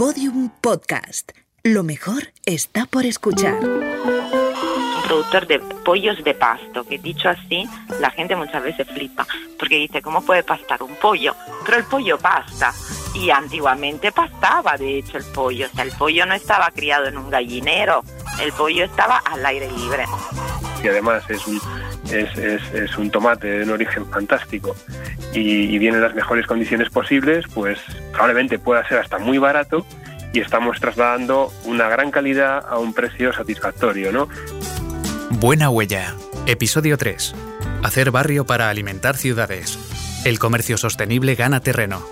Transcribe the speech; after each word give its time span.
Podium 0.00 0.48
Podcast. 0.62 1.32
Lo 1.62 1.82
mejor 1.82 2.32
está 2.46 2.86
por 2.86 3.04
escuchar. 3.04 3.62
Un 3.62 5.02
productor 5.04 5.46
de 5.46 5.58
pollos 5.58 6.24
de 6.24 6.32
pasto, 6.32 6.84
que 6.84 6.98
dicho 6.98 7.28
así, 7.28 7.68
la 8.00 8.10
gente 8.10 8.34
muchas 8.34 8.62
veces 8.62 8.88
flipa, 8.88 9.26
porque 9.58 9.76
dice, 9.76 10.00
¿cómo 10.00 10.22
puede 10.22 10.42
pastar 10.42 10.82
un 10.82 10.96
pollo? 10.96 11.36
Pero 11.66 11.76
el 11.76 11.84
pollo 11.84 12.16
pasta. 12.16 12.72
Y 13.12 13.28
antiguamente 13.28 14.10
pastaba, 14.10 14.78
de 14.78 15.00
hecho, 15.00 15.18
el 15.18 15.24
pollo. 15.34 15.66
O 15.70 15.76
sea, 15.76 15.84
el 15.84 15.92
pollo 15.92 16.24
no 16.24 16.32
estaba 16.32 16.70
criado 16.70 17.04
en 17.04 17.18
un 17.18 17.28
gallinero, 17.28 18.02
el 18.40 18.54
pollo 18.54 18.86
estaba 18.86 19.18
al 19.18 19.44
aire 19.44 19.70
libre. 19.70 20.06
Y 20.82 20.88
además 20.88 21.28
es 21.28 21.46
un, 21.46 21.60
es, 22.06 22.36
es, 22.38 22.62
es 22.74 22.96
un 22.98 23.10
tomate 23.10 23.46
de 23.48 23.64
un 23.64 23.70
origen 23.70 24.06
fantástico 24.06 24.76
y, 25.32 25.74
y 25.74 25.78
viene 25.78 25.98
en 25.98 26.02
las 26.02 26.14
mejores 26.14 26.46
condiciones 26.46 26.90
posibles, 26.90 27.46
pues 27.52 27.78
probablemente 28.12 28.58
pueda 28.58 28.86
ser 28.88 28.98
hasta 28.98 29.18
muy 29.18 29.38
barato 29.38 29.84
y 30.32 30.40
estamos 30.40 30.78
trasladando 30.80 31.52
una 31.64 31.88
gran 31.88 32.10
calidad 32.10 32.64
a 32.68 32.78
un 32.78 32.92
precio 32.94 33.32
satisfactorio, 33.32 34.12
¿no? 34.12 34.28
Buena 35.30 35.70
Huella, 35.70 36.14
episodio 36.46 36.98
3. 36.98 37.34
Hacer 37.82 38.10
barrio 38.10 38.44
para 38.44 38.68
alimentar 38.68 39.16
ciudades. 39.16 39.78
El 40.24 40.38
comercio 40.38 40.76
sostenible 40.76 41.34
gana 41.34 41.60
terreno. 41.60 42.04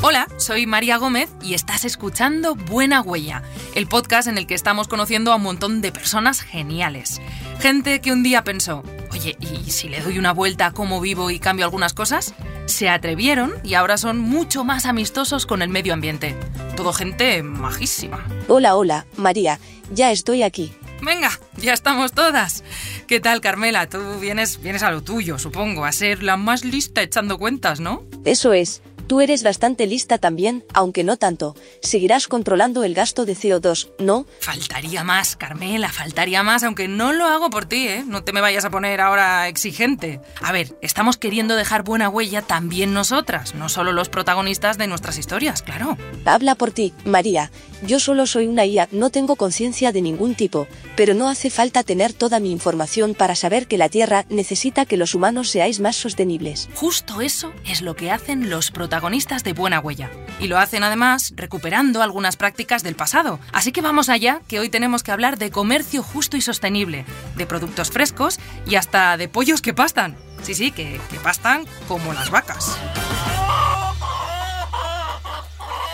Hola, 0.00 0.28
soy 0.36 0.64
María 0.64 0.96
Gómez 0.96 1.28
y 1.42 1.54
estás 1.54 1.84
escuchando 1.84 2.54
Buena 2.54 3.00
Huella, 3.00 3.42
el 3.74 3.88
podcast 3.88 4.28
en 4.28 4.38
el 4.38 4.46
que 4.46 4.54
estamos 4.54 4.86
conociendo 4.86 5.32
a 5.32 5.36
un 5.36 5.42
montón 5.42 5.80
de 5.80 5.90
personas 5.90 6.40
geniales. 6.40 7.20
Gente 7.58 8.00
que 8.00 8.12
un 8.12 8.22
día 8.22 8.44
pensó, 8.44 8.84
oye, 9.10 9.36
¿y 9.40 9.72
si 9.72 9.88
le 9.88 10.00
doy 10.00 10.16
una 10.16 10.32
vuelta 10.32 10.66
a 10.66 10.72
cómo 10.72 11.00
vivo 11.00 11.30
y 11.32 11.40
cambio 11.40 11.64
algunas 11.64 11.94
cosas? 11.94 12.32
Se 12.66 12.88
atrevieron 12.88 13.52
y 13.64 13.74
ahora 13.74 13.98
son 13.98 14.18
mucho 14.18 14.62
más 14.62 14.86
amistosos 14.86 15.46
con 15.46 15.62
el 15.62 15.68
medio 15.68 15.94
ambiente. 15.94 16.36
Todo 16.76 16.92
gente 16.92 17.42
majísima. 17.42 18.24
Hola, 18.46 18.76
hola, 18.76 19.06
María, 19.16 19.58
ya 19.92 20.12
estoy 20.12 20.44
aquí. 20.44 20.72
Venga, 21.02 21.30
ya 21.56 21.72
estamos 21.72 22.12
todas. 22.12 22.62
¿Qué 23.08 23.18
tal, 23.18 23.40
Carmela? 23.40 23.88
Tú 23.88 23.98
vienes, 24.20 24.60
vienes 24.62 24.84
a 24.84 24.92
lo 24.92 25.02
tuyo, 25.02 25.40
supongo, 25.40 25.84
a 25.84 25.90
ser 25.90 26.22
la 26.22 26.36
más 26.36 26.64
lista 26.64 27.02
echando 27.02 27.36
cuentas, 27.36 27.80
¿no? 27.80 28.04
Eso 28.24 28.52
es. 28.52 28.80
Tú 29.08 29.22
eres 29.22 29.42
bastante 29.42 29.86
lista 29.86 30.18
también, 30.18 30.66
aunque 30.74 31.02
no 31.02 31.16
tanto. 31.16 31.56
Seguirás 31.80 32.28
controlando 32.28 32.84
el 32.84 32.92
gasto 32.92 33.24
de 33.24 33.34
CO2, 33.34 33.88
¿no? 33.98 34.26
Faltaría 34.40 35.02
más, 35.02 35.34
Carmela, 35.34 35.88
faltaría 35.90 36.42
más, 36.42 36.62
aunque 36.62 36.88
no 36.88 37.14
lo 37.14 37.24
hago 37.24 37.48
por 37.48 37.64
ti, 37.64 37.88
¿eh? 37.88 38.04
No 38.06 38.22
te 38.22 38.34
me 38.34 38.42
vayas 38.42 38.66
a 38.66 38.70
poner 38.70 39.00
ahora 39.00 39.48
exigente. 39.48 40.20
A 40.42 40.52
ver, 40.52 40.76
estamos 40.82 41.16
queriendo 41.16 41.56
dejar 41.56 41.84
buena 41.84 42.10
huella 42.10 42.42
también 42.42 42.92
nosotras, 42.92 43.54
no 43.54 43.70
solo 43.70 43.92
los 43.92 44.10
protagonistas 44.10 44.76
de 44.76 44.88
nuestras 44.88 45.16
historias, 45.16 45.62
claro. 45.62 45.96
Habla 46.26 46.54
por 46.54 46.70
ti, 46.72 46.92
María. 47.06 47.50
Yo 47.80 48.00
solo 48.00 48.26
soy 48.26 48.46
una 48.46 48.66
IA, 48.66 48.88
no 48.92 49.08
tengo 49.08 49.36
conciencia 49.36 49.90
de 49.90 50.02
ningún 50.02 50.34
tipo, 50.34 50.66
pero 50.96 51.14
no 51.14 51.30
hace 51.30 51.48
falta 51.48 51.82
tener 51.82 52.12
toda 52.12 52.40
mi 52.40 52.50
información 52.50 53.14
para 53.14 53.36
saber 53.36 53.68
que 53.68 53.78
la 53.78 53.88
Tierra 53.88 54.26
necesita 54.28 54.84
que 54.84 54.98
los 54.98 55.14
humanos 55.14 55.48
seáis 55.48 55.80
más 55.80 55.96
sostenibles. 55.96 56.68
Justo 56.74 57.22
eso 57.22 57.54
es 57.64 57.80
lo 57.80 57.96
que 57.96 58.10
hacen 58.10 58.50
los 58.50 58.70
protagonistas 58.70 58.97
de 59.00 59.52
Buena 59.52 59.78
Huella. 59.80 60.10
Y 60.40 60.48
lo 60.48 60.58
hacen 60.58 60.82
además 60.82 61.32
recuperando 61.36 62.02
algunas 62.02 62.36
prácticas 62.36 62.82
del 62.82 62.96
pasado. 62.96 63.38
Así 63.52 63.70
que 63.70 63.80
vamos 63.80 64.08
allá, 64.08 64.40
que 64.48 64.58
hoy 64.58 64.68
tenemos 64.68 65.02
que 65.02 65.12
hablar 65.12 65.38
de 65.38 65.50
comercio 65.50 66.02
justo 66.02 66.36
y 66.36 66.40
sostenible, 66.40 67.04
de 67.36 67.46
productos 67.46 67.90
frescos 67.90 68.40
y 68.66 68.74
hasta 68.74 69.16
de 69.16 69.28
pollos 69.28 69.62
que 69.62 69.72
pastan. 69.72 70.16
Sí, 70.42 70.54
sí, 70.54 70.72
que, 70.72 71.00
que 71.10 71.18
pastan 71.20 71.64
como 71.86 72.12
las 72.12 72.30
vacas. 72.30 72.76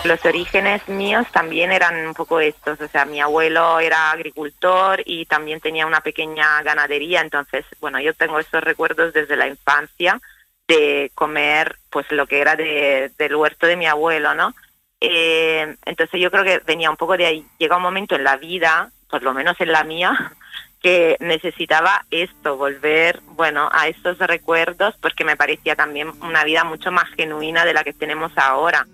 Los 0.04 0.24
orígenes 0.24 0.86
míos 0.88 1.26
también 1.32 1.70
eran 1.70 2.06
un 2.06 2.14
poco 2.14 2.40
estos, 2.40 2.80
o 2.80 2.88
sea, 2.88 3.04
mi 3.04 3.20
abuelo 3.20 3.80
era 3.80 4.10
agricultor 4.10 5.02
y 5.04 5.26
también 5.26 5.60
tenía 5.60 5.86
una 5.86 6.00
pequeña 6.00 6.62
ganadería, 6.62 7.22
entonces, 7.22 7.64
bueno, 7.80 7.98
yo 8.00 8.12
tengo 8.12 8.38
esos 8.38 8.62
recuerdos 8.62 9.14
desde 9.14 9.36
la 9.36 9.46
infancia 9.46 10.20
de 10.68 11.10
comer 11.14 11.76
pues 11.90 12.06
lo 12.10 12.26
que 12.26 12.40
era 12.40 12.56
de, 12.56 13.12
del 13.18 13.36
huerto 13.36 13.66
de 13.66 13.76
mi 13.76 13.86
abuelo, 13.86 14.34
¿no? 14.34 14.54
Eh, 15.00 15.76
entonces 15.84 16.20
yo 16.20 16.30
creo 16.30 16.44
que 16.44 16.60
venía 16.66 16.90
un 16.90 16.96
poco 16.96 17.16
de 17.16 17.26
ahí. 17.26 17.46
Llega 17.58 17.76
un 17.76 17.82
momento 17.82 18.14
en 18.14 18.24
la 18.24 18.36
vida, 18.36 18.90
por 19.10 19.22
lo 19.22 19.34
menos 19.34 19.60
en 19.60 19.72
la 19.72 19.84
mía, 19.84 20.32
que 20.82 21.16
necesitaba 21.20 22.04
esto, 22.10 22.56
volver, 22.56 23.20
bueno, 23.32 23.68
a 23.72 23.88
estos 23.88 24.18
recuerdos, 24.18 24.94
porque 25.00 25.24
me 25.24 25.36
parecía 25.36 25.76
también 25.76 26.10
una 26.22 26.44
vida 26.44 26.64
mucho 26.64 26.90
más 26.90 27.08
genuina 27.16 27.64
de 27.64 27.74
la 27.74 27.84
que 27.84 27.92
tenemos 27.92 28.32
ahora. 28.36 28.86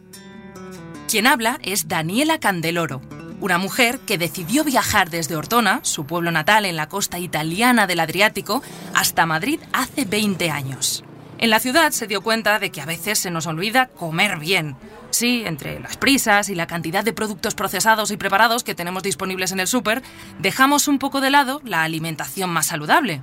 Quien 1.09 1.27
habla 1.27 1.59
es 1.63 1.89
Daniela 1.89 2.39
Candeloro, 2.39 3.01
una 3.41 3.59
mujer 3.59 3.99
que 4.07 4.19
decidió 4.19 4.63
viajar 4.63 5.11
desde 5.11 5.35
Ortona, 5.35 5.81
su 5.83 6.07
pueblo 6.07 6.31
natal 6.31 6.65
en 6.65 6.77
la 6.77 6.89
costa 6.89 7.19
italiana 7.19 7.89
del 7.89 8.01
Adriático, 8.01 8.63
hasta 8.95 9.27
Madrid 9.27 9.61
hace 9.73 10.05
20 10.05 10.51
años. 10.51 11.05
En 11.41 11.49
la 11.49 11.59
ciudad 11.59 11.91
se 11.93 12.07
dio 12.07 12.21
cuenta 12.21 12.59
de 12.59 12.71
que 12.71 12.83
a 12.83 12.87
veces 12.87 13.19
se 13.19 13.31
nos 13.31 13.47
olvida 13.47 13.87
comer 13.87 14.39
bien. 14.39 14.77
Sí, 15.09 15.43
entre 15.47 15.81
las 15.81 15.97
prisas 15.97 16.51
y 16.51 16.55
la 16.55 16.67
cantidad 16.67 17.03
de 17.03 17.15
productos 17.15 17.55
procesados 17.55 18.11
y 18.11 18.19
preparados 18.19 18.63
que 18.63 18.75
tenemos 18.75 19.03
disponibles 19.03 19.51
en 19.51 19.61
el 19.61 19.67
súper, 19.67 20.03
dejamos 20.39 20.87
un 20.87 20.99
poco 20.99 21.23
de 21.23 21.31
lado 21.31 21.63
la 21.65 21.83
alimentación 21.83 22.51
más 22.51 22.67
saludable. 22.67 23.23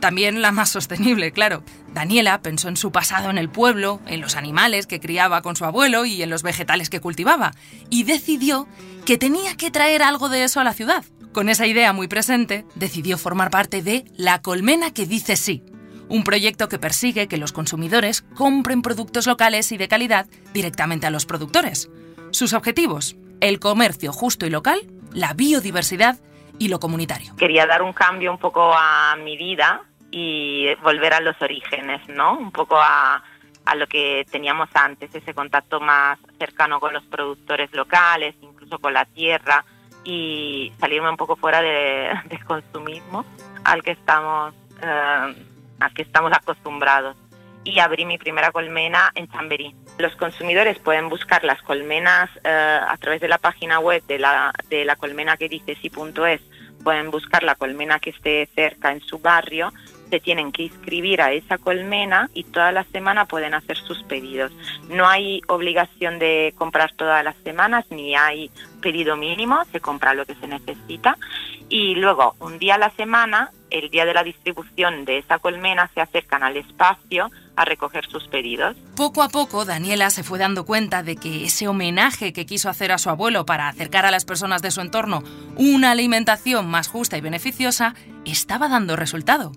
También 0.00 0.40
la 0.40 0.52
más 0.52 0.70
sostenible, 0.70 1.32
claro. 1.32 1.62
Daniela 1.92 2.40
pensó 2.40 2.68
en 2.68 2.78
su 2.78 2.92
pasado 2.92 3.28
en 3.28 3.36
el 3.36 3.50
pueblo, 3.50 4.00
en 4.06 4.22
los 4.22 4.36
animales 4.36 4.86
que 4.86 4.98
criaba 4.98 5.42
con 5.42 5.54
su 5.54 5.66
abuelo 5.66 6.06
y 6.06 6.22
en 6.22 6.30
los 6.30 6.42
vegetales 6.42 6.88
que 6.88 7.00
cultivaba, 7.00 7.52
y 7.90 8.04
decidió 8.04 8.68
que 9.04 9.18
tenía 9.18 9.54
que 9.58 9.70
traer 9.70 10.02
algo 10.02 10.30
de 10.30 10.44
eso 10.44 10.60
a 10.60 10.64
la 10.64 10.72
ciudad. 10.72 11.04
Con 11.34 11.50
esa 11.50 11.66
idea 11.66 11.92
muy 11.92 12.08
presente, 12.08 12.64
decidió 12.74 13.18
formar 13.18 13.50
parte 13.50 13.82
de 13.82 14.06
La 14.16 14.40
Colmena 14.40 14.92
que 14.92 15.04
dice 15.04 15.36
sí, 15.36 15.62
un 16.10 16.24
proyecto 16.24 16.68
que 16.68 16.78
persigue 16.78 17.28
que 17.28 17.38
los 17.38 17.52
consumidores 17.52 18.22
compren 18.36 18.82
productos 18.82 19.26
locales 19.26 19.72
y 19.72 19.78
de 19.78 19.88
calidad 19.88 20.26
directamente 20.52 21.06
a 21.06 21.10
los 21.10 21.24
productores. 21.24 21.88
Sus 22.32 22.52
objetivos, 22.52 23.16
el 23.40 23.58
comercio 23.60 24.12
justo 24.12 24.44
y 24.44 24.50
local, 24.50 24.80
la 25.12 25.32
biodiversidad 25.32 26.18
y 26.58 26.68
lo 26.68 26.80
comunitario. 26.80 27.34
Quería 27.36 27.66
dar 27.66 27.82
un 27.82 27.92
cambio 27.92 28.30
un 28.32 28.38
poco 28.38 28.72
a 28.74 29.16
mi 29.16 29.36
vida 29.36 29.82
y 30.10 30.66
volver 30.82 31.14
a 31.14 31.20
los 31.20 31.40
orígenes, 31.40 32.06
¿no? 32.08 32.36
Un 32.36 32.50
poco 32.50 32.76
a, 32.76 33.22
a 33.64 33.74
lo 33.76 33.86
que 33.86 34.26
teníamos 34.30 34.68
antes, 34.74 35.14
ese 35.14 35.32
contacto 35.32 35.80
más 35.80 36.18
cercano 36.38 36.80
con 36.80 36.92
los 36.92 37.04
productores 37.04 37.72
locales, 37.72 38.34
incluso 38.42 38.78
con 38.78 38.92
la 38.92 39.04
tierra 39.04 39.64
y 40.02 40.72
salirme 40.80 41.10
un 41.10 41.16
poco 41.16 41.36
fuera 41.36 41.62
de, 41.62 42.10
del 42.28 42.44
consumismo 42.44 43.24
al 43.64 43.82
que 43.82 43.92
estamos 43.92 44.54
eh, 44.82 45.34
al 45.80 45.92
que 45.94 46.02
estamos 46.02 46.32
acostumbrados 46.32 47.16
y 47.64 47.78
abrí 47.78 48.04
mi 48.04 48.18
primera 48.18 48.52
colmena 48.52 49.10
en 49.14 49.28
Chamberí. 49.28 49.74
Los 49.98 50.14
consumidores 50.16 50.78
pueden 50.78 51.08
buscar 51.08 51.44
las 51.44 51.60
colmenas 51.62 52.30
eh, 52.44 52.48
a 52.48 52.96
través 52.98 53.20
de 53.20 53.28
la 53.28 53.38
página 53.38 53.80
web 53.80 54.02
de 54.06 54.18
la, 54.18 54.52
de 54.68 54.84
la 54.84 54.96
colmena 54.96 55.36
que 55.36 55.48
dice 55.48 55.76
sí.es, 55.80 56.40
pueden 56.82 57.10
buscar 57.10 57.42
la 57.42 57.54
colmena 57.54 57.98
que 57.98 58.10
esté 58.10 58.48
cerca 58.54 58.92
en 58.92 59.00
su 59.00 59.18
barrio, 59.18 59.72
se 60.10 60.20
tienen 60.20 60.52
que 60.52 60.64
inscribir 60.64 61.22
a 61.22 61.32
esa 61.32 61.58
colmena 61.58 62.28
y 62.34 62.44
toda 62.44 62.72
la 62.72 62.84
semana 62.84 63.26
pueden 63.26 63.54
hacer 63.54 63.76
sus 63.76 64.02
pedidos. 64.04 64.52
No 64.88 65.08
hay 65.08 65.40
obligación 65.48 66.18
de 66.18 66.54
comprar 66.56 66.92
todas 66.92 67.24
las 67.24 67.36
semanas 67.44 67.86
ni 67.90 68.14
hay 68.14 68.50
pedido 68.80 69.16
mínimo, 69.16 69.62
se 69.72 69.80
compra 69.80 70.14
lo 70.14 70.26
que 70.26 70.34
se 70.34 70.48
necesita 70.48 71.16
y 71.68 71.94
luego 71.94 72.34
un 72.40 72.58
día 72.58 72.74
a 72.74 72.78
la 72.78 72.90
semana, 72.90 73.52
el 73.70 73.90
día 73.90 74.04
de 74.04 74.12
la 74.12 74.24
distribución 74.24 75.04
de 75.04 75.18
esa 75.18 75.38
colmena, 75.38 75.88
se 75.94 76.00
acercan 76.00 76.42
al 76.42 76.56
espacio 76.56 77.30
a 77.54 77.64
recoger 77.64 78.06
sus 78.06 78.26
pedidos. 78.26 78.76
Poco 78.96 79.22
a 79.22 79.28
poco, 79.28 79.64
Daniela 79.64 80.10
se 80.10 80.24
fue 80.24 80.38
dando 80.38 80.66
cuenta 80.66 81.02
de 81.02 81.16
que 81.16 81.44
ese 81.44 81.68
homenaje 81.68 82.32
que 82.32 82.46
quiso 82.46 82.68
hacer 82.68 82.90
a 82.90 82.98
su 82.98 83.08
abuelo 83.08 83.46
para 83.46 83.68
acercar 83.68 84.04
a 84.04 84.10
las 84.10 84.24
personas 84.24 84.62
de 84.62 84.72
su 84.72 84.80
entorno 84.80 85.22
una 85.56 85.92
alimentación 85.92 86.68
más 86.68 86.88
justa 86.88 87.16
y 87.16 87.20
beneficiosa 87.20 87.94
estaba 88.24 88.68
dando 88.68 88.96
resultado. 88.96 89.52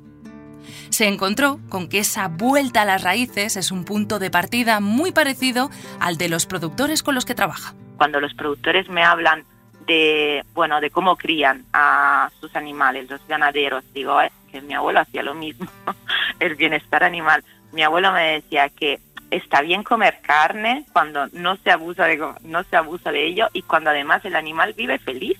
Se 0.89 1.07
encontró 1.07 1.60
con 1.69 1.88
que 1.88 2.00
esa 2.00 2.27
vuelta 2.27 2.83
a 2.83 2.86
las 2.86 3.04
raíces 3.04 3.56
es 3.57 3.71
un 3.71 3.86
punto 3.86 4.19
de 4.19 4.30
partida 4.30 4.80
muy 4.80 5.12
parecido 5.12 5.69
al 6.00 6.18
de 6.18 6.30
los 6.30 6.45
productores 6.45 7.04
con 7.04 7.15
los 7.15 7.25
que 7.25 7.36
trabaja. 7.36 7.74
Cuando 7.98 8.19
los 8.19 8.33
productores 8.33 8.89
me 8.89 9.04
hablan 9.04 9.45
de 9.88 10.44
bueno 10.54 10.80
de 10.80 10.89
cómo 10.89 11.18
crían 11.18 11.65
a 11.74 12.31
sus 12.39 12.56
animales 12.56 13.10
los 13.10 13.19
ganaderos 13.27 13.83
digo 13.94 14.21
eh, 14.21 14.31
que 14.50 14.62
mi 14.62 14.74
abuelo 14.74 15.01
hacía 15.01 15.24
lo 15.24 15.33
mismo 15.33 15.68
el 16.39 16.56
bienestar 16.56 17.04
animal 17.04 17.44
mi 17.74 17.83
abuelo 17.83 18.13
me 18.13 18.36
decía 18.36 18.69
que 18.69 19.01
está 19.31 19.62
bien 19.62 19.83
comer 19.83 20.19
carne 20.21 20.86
cuando 20.94 21.27
no 21.33 21.57
se 21.57 21.71
abusa 21.71 22.06
de 22.06 22.18
no 22.44 22.63
se 22.63 22.75
abusa 22.75 23.12
de 23.12 23.25
ello 23.25 23.48
y 23.51 23.63
cuando 23.63 23.89
además 23.89 24.24
el 24.25 24.36
animal 24.36 24.74
vive 24.74 25.00
feliz. 25.00 25.38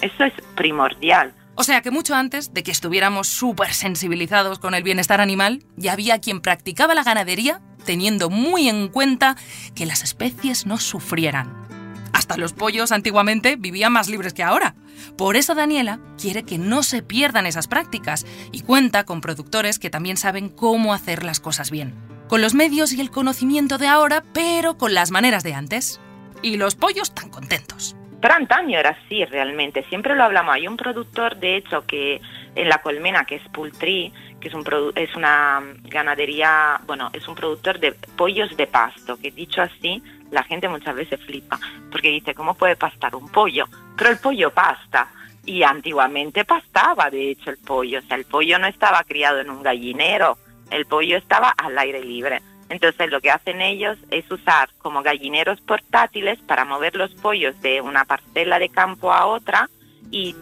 Eso 0.00 0.24
es 0.24 0.32
primordial 0.54 1.32
o 1.54 1.64
sea 1.64 1.82
que 1.82 1.90
mucho 1.90 2.14
antes 2.14 2.54
de 2.54 2.62
que 2.62 2.70
estuviéramos 2.70 3.28
súper 3.28 3.74
sensibilizados 3.74 4.58
con 4.58 4.74
el 4.74 4.82
bienestar 4.82 5.20
animal, 5.20 5.64
ya 5.76 5.92
había 5.92 6.20
quien 6.20 6.40
practicaba 6.40 6.94
la 6.94 7.04
ganadería 7.04 7.60
teniendo 7.84 8.30
muy 8.30 8.68
en 8.68 8.88
cuenta 8.88 9.36
que 9.74 9.86
las 9.86 10.02
especies 10.04 10.66
no 10.66 10.78
sufrieran 10.78 11.62
hasta 12.12 12.36
los 12.36 12.52
pollos 12.52 12.92
antiguamente 12.92 13.56
vivían 13.56 13.92
más 13.92 14.08
libres 14.08 14.32
que 14.32 14.42
ahora. 14.42 14.74
Por 15.16 15.36
eso 15.36 15.54
Daniela 15.54 15.98
quiere 16.20 16.44
que 16.44 16.58
no 16.58 16.82
se 16.82 17.02
pierdan 17.02 17.46
esas 17.46 17.66
prácticas 17.66 18.26
y 18.52 18.60
cuenta 18.60 19.04
con 19.04 19.20
productores 19.20 19.78
que 19.78 19.90
también 19.90 20.16
saben 20.16 20.48
cómo 20.48 20.94
hacer 20.94 21.24
las 21.24 21.40
cosas 21.40 21.70
bien. 21.70 21.94
Con 22.28 22.40
los 22.40 22.54
medios 22.54 22.92
y 22.92 23.00
el 23.00 23.10
conocimiento 23.10 23.78
de 23.78 23.88
ahora, 23.88 24.22
pero 24.32 24.78
con 24.78 24.94
las 24.94 25.10
maneras 25.10 25.42
de 25.42 25.54
antes. 25.54 26.00
Y 26.42 26.56
los 26.56 26.74
pollos 26.76 27.14
tan 27.14 27.28
contentos. 27.28 27.96
Pero 28.22 28.34
antaño 28.34 28.78
era 28.78 28.90
así 28.90 29.24
realmente, 29.24 29.82
siempre 29.88 30.14
lo 30.14 30.22
hablamos. 30.22 30.54
Hay 30.54 30.68
un 30.68 30.76
productor, 30.76 31.36
de 31.38 31.56
hecho, 31.56 31.84
que 31.84 32.20
en 32.54 32.68
la 32.68 32.80
colmena, 32.80 33.24
que 33.24 33.34
es 33.34 33.42
Poultry, 33.48 34.12
que 34.40 34.46
es, 34.46 34.54
un 34.54 34.64
es 34.94 35.16
una 35.16 35.60
ganadería, 35.82 36.80
bueno, 36.86 37.10
es 37.12 37.26
un 37.26 37.34
productor 37.34 37.80
de 37.80 37.90
pollos 38.16 38.56
de 38.56 38.68
pasto, 38.68 39.18
que 39.18 39.32
dicho 39.32 39.60
así, 39.60 40.00
la 40.30 40.44
gente 40.44 40.68
muchas 40.68 40.94
veces 40.94 41.18
flipa, 41.20 41.58
porque 41.90 42.10
dice, 42.10 42.32
¿cómo 42.32 42.54
puede 42.54 42.76
pastar 42.76 43.16
un 43.16 43.28
pollo? 43.28 43.64
Pero 43.98 44.10
el 44.10 44.18
pollo 44.18 44.50
pasta. 44.50 45.08
Y 45.44 45.64
antiguamente 45.64 46.44
pastaba, 46.44 47.10
de 47.10 47.32
hecho, 47.32 47.50
el 47.50 47.58
pollo. 47.58 47.98
O 47.98 48.02
sea, 48.02 48.16
el 48.16 48.24
pollo 48.24 48.56
no 48.60 48.68
estaba 48.68 49.02
criado 49.02 49.40
en 49.40 49.50
un 49.50 49.64
gallinero, 49.64 50.38
el 50.70 50.86
pollo 50.86 51.16
estaba 51.16 51.50
al 51.50 51.76
aire 51.76 52.00
libre. 52.04 52.40
Entonces 52.72 53.10
lo 53.10 53.20
que 53.20 53.30
hacen 53.30 53.60
ellos 53.60 53.98
es 54.10 54.28
usar 54.30 54.70
como 54.78 55.02
gallineros 55.02 55.60
portátiles 55.60 56.38
para 56.40 56.64
mover 56.64 56.96
los 56.96 57.14
pollos 57.16 57.60
de 57.60 57.82
una 57.82 58.06
parcela 58.06 58.58
de 58.58 58.70
campo 58.70 59.12
a 59.12 59.26
otra 59.26 59.68
y 60.10 60.34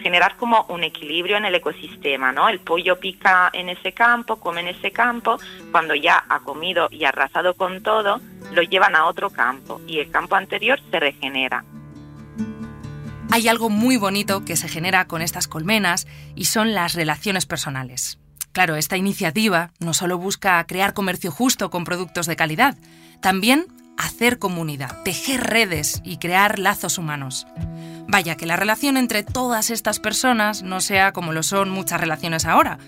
generar 0.00 0.36
como 0.36 0.64
un 0.68 0.84
equilibrio 0.84 1.36
en 1.38 1.44
el 1.44 1.56
ecosistema, 1.56 2.30
¿no? 2.30 2.48
El 2.48 2.60
pollo 2.60 3.00
pica 3.00 3.50
en 3.52 3.68
ese 3.68 3.92
campo, 3.92 4.36
come 4.36 4.60
en 4.60 4.68
ese 4.68 4.92
campo, 4.92 5.38
cuando 5.72 5.96
ya 5.96 6.24
ha 6.28 6.38
comido 6.38 6.86
y 6.88 7.04
arrasado 7.04 7.54
con 7.54 7.82
todo, 7.82 8.20
lo 8.52 8.62
llevan 8.62 8.94
a 8.94 9.06
otro 9.06 9.30
campo 9.30 9.80
y 9.84 9.98
el 9.98 10.08
campo 10.08 10.36
anterior 10.36 10.78
se 10.88 11.00
regenera. 11.00 11.64
Hay 13.32 13.48
algo 13.48 13.70
muy 13.70 13.96
bonito 13.96 14.44
que 14.44 14.54
se 14.54 14.68
genera 14.68 15.08
con 15.08 15.20
estas 15.20 15.48
colmenas 15.48 16.06
y 16.36 16.44
son 16.44 16.74
las 16.74 16.94
relaciones 16.94 17.44
personales. 17.44 18.21
Claro, 18.52 18.76
esta 18.76 18.98
iniciativa 18.98 19.70
no 19.80 19.94
solo 19.94 20.18
busca 20.18 20.62
crear 20.66 20.92
comercio 20.92 21.30
justo 21.30 21.70
con 21.70 21.84
productos 21.84 22.26
de 22.26 22.36
calidad, 22.36 22.76
también 23.20 23.66
hacer 23.96 24.38
comunidad, 24.38 25.02
tejer 25.04 25.42
redes 25.42 26.02
y 26.04 26.18
crear 26.18 26.58
lazos 26.58 26.98
humanos. 26.98 27.46
Vaya, 28.08 28.36
que 28.36 28.46
la 28.46 28.56
relación 28.56 28.96
entre 28.96 29.22
todas 29.22 29.70
estas 29.70 30.00
personas 30.00 30.62
no 30.62 30.80
sea 30.80 31.12
como 31.12 31.32
lo 31.32 31.42
son 31.42 31.70
muchas 31.70 32.00
relaciones 32.00 32.44
ahora, 32.44 32.78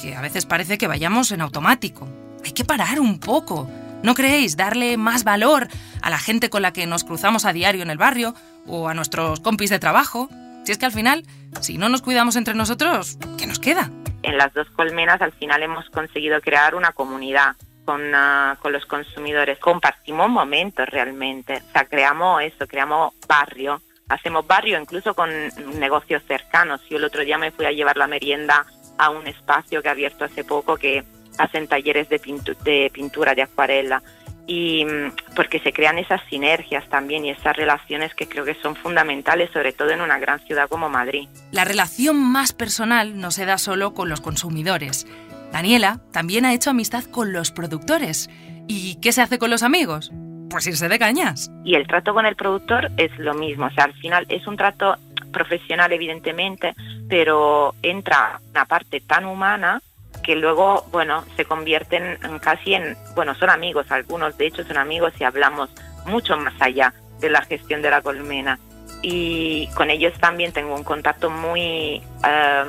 que 0.00 0.14
a 0.14 0.20
veces 0.20 0.46
parece 0.46 0.78
que 0.78 0.86
vayamos 0.86 1.32
en 1.32 1.40
automático. 1.40 2.08
Hay 2.44 2.52
que 2.52 2.64
parar 2.64 3.00
un 3.00 3.18
poco. 3.18 3.68
¿No 4.02 4.14
creéis 4.14 4.56
darle 4.56 4.96
más 4.96 5.24
valor 5.24 5.66
a 6.00 6.10
la 6.10 6.18
gente 6.18 6.50
con 6.50 6.62
la 6.62 6.72
que 6.72 6.86
nos 6.86 7.02
cruzamos 7.02 7.44
a 7.44 7.52
diario 7.52 7.82
en 7.82 7.90
el 7.90 7.98
barrio 7.98 8.34
o 8.66 8.88
a 8.88 8.94
nuestros 8.94 9.40
compis 9.40 9.70
de 9.70 9.80
trabajo? 9.80 10.28
Si 10.64 10.70
es 10.70 10.78
que 10.78 10.86
al 10.86 10.92
final, 10.92 11.24
si 11.60 11.78
no 11.78 11.88
nos 11.88 12.02
cuidamos 12.02 12.36
entre 12.36 12.54
nosotros, 12.54 13.18
¿qué 13.36 13.46
nos 13.46 13.58
queda? 13.58 13.90
En 14.28 14.36
las 14.36 14.52
dos 14.52 14.68
colmenas 14.70 15.20
al 15.22 15.32
final 15.32 15.62
hemos 15.62 15.88
conseguido 15.90 16.40
crear 16.40 16.74
una 16.74 16.92
comunidad 16.92 17.56
con, 17.84 18.14
uh, 18.14 18.56
con 18.60 18.72
los 18.72 18.84
consumidores. 18.84 19.58
Compartimos 19.58 20.28
momentos 20.28 20.86
realmente. 20.88 21.62
O 21.68 21.72
sea, 21.72 21.86
creamos 21.86 22.42
eso, 22.42 22.66
creamos 22.66 23.14
barrio. 23.26 23.80
Hacemos 24.08 24.46
barrio 24.46 24.78
incluso 24.78 25.14
con 25.14 25.30
negocios 25.78 26.22
cercanos. 26.28 26.82
Yo 26.88 26.98
el 26.98 27.04
otro 27.04 27.24
día 27.24 27.38
me 27.38 27.50
fui 27.50 27.64
a 27.66 27.72
llevar 27.72 27.96
la 27.96 28.06
merienda 28.06 28.66
a 28.98 29.10
un 29.10 29.26
espacio 29.26 29.82
que 29.82 29.88
ha 29.88 29.92
abierto 29.92 30.24
hace 30.24 30.44
poco 30.44 30.76
que 30.76 31.04
hacen 31.38 31.68
talleres 31.68 32.08
de, 32.08 32.20
de 32.64 32.90
pintura, 32.92 33.34
de 33.34 33.42
acuarela 33.42 34.02
y 34.48 34.84
mm, 34.84 35.12
porque 35.36 35.60
se 35.60 35.72
crean 35.72 35.98
esas 35.98 36.20
sinergias 36.28 36.88
también 36.88 37.24
y 37.24 37.30
esas 37.30 37.54
relaciones 37.54 38.14
que 38.14 38.26
creo 38.26 38.44
que 38.44 38.54
son 38.54 38.74
fundamentales, 38.74 39.50
sobre 39.52 39.72
todo 39.72 39.90
en 39.90 40.00
una 40.00 40.18
gran 40.18 40.40
ciudad 40.40 40.68
como 40.68 40.88
Madrid. 40.88 41.28
La 41.52 41.64
relación 41.64 42.16
más 42.16 42.52
personal 42.52 43.20
no 43.20 43.30
se 43.30 43.44
da 43.44 43.58
solo 43.58 43.94
con 43.94 44.08
los 44.08 44.20
consumidores. 44.20 45.06
Daniela 45.52 46.00
también 46.12 46.46
ha 46.46 46.54
hecho 46.54 46.70
amistad 46.70 47.04
con 47.04 47.32
los 47.32 47.52
productores. 47.52 48.28
¿Y 48.66 48.96
qué 48.96 49.12
se 49.12 49.22
hace 49.22 49.38
con 49.38 49.50
los 49.50 49.62
amigos? 49.62 50.10
Pues 50.50 50.66
irse 50.66 50.88
de 50.88 50.98
cañas. 50.98 51.50
Y 51.64 51.74
el 51.74 51.86
trato 51.86 52.14
con 52.14 52.24
el 52.24 52.34
productor 52.34 52.90
es 52.96 53.16
lo 53.18 53.34
mismo, 53.34 53.66
o 53.66 53.70
sea, 53.70 53.84
al 53.84 53.94
final 53.94 54.26
es 54.30 54.46
un 54.46 54.56
trato 54.56 54.96
profesional 55.30 55.92
evidentemente, 55.92 56.74
pero 57.08 57.74
entra 57.82 58.40
una 58.50 58.64
parte 58.64 59.00
tan 59.00 59.26
humana 59.26 59.82
que 60.28 60.36
luego, 60.36 60.84
bueno, 60.92 61.24
se 61.36 61.46
convierten 61.46 62.18
casi 62.42 62.74
en, 62.74 62.98
bueno, 63.14 63.34
son 63.36 63.48
amigos, 63.48 63.90
algunos 63.90 64.36
de 64.36 64.48
hecho 64.48 64.62
son 64.62 64.76
amigos 64.76 65.14
y 65.18 65.24
hablamos 65.24 65.70
mucho 66.04 66.36
más 66.36 66.52
allá 66.60 66.92
de 67.18 67.30
la 67.30 67.40
gestión 67.40 67.80
de 67.80 67.88
la 67.88 68.02
colmena. 68.02 68.58
Y 69.00 69.68
con 69.68 69.88
ellos 69.88 70.12
también 70.20 70.52
tengo 70.52 70.74
un 70.74 70.84
contacto 70.84 71.30
muy 71.30 72.02
em, 72.24 72.68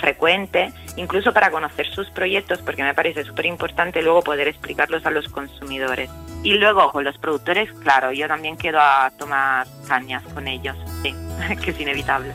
frecuente, 0.00 0.72
incluso 0.96 1.32
para 1.32 1.52
conocer 1.52 1.86
sus 1.94 2.10
proyectos, 2.10 2.58
porque 2.62 2.82
me 2.82 2.92
parece 2.92 3.22
súper 3.22 3.46
importante 3.46 4.02
luego 4.02 4.22
poder 4.22 4.48
explicarlos 4.48 5.06
a 5.06 5.12
los 5.12 5.28
consumidores. 5.28 6.10
Y 6.42 6.54
luego 6.54 6.90
con 6.90 7.04
los 7.04 7.16
productores, 7.18 7.70
claro, 7.84 8.10
yo 8.10 8.26
también 8.26 8.56
quedo 8.56 8.80
a 8.80 9.12
tomar 9.16 9.64
cañas 9.86 10.24
con 10.34 10.48
ellos, 10.48 10.76
sí, 11.04 11.14
que 11.64 11.70
es 11.70 11.80
inevitable. 11.80 12.34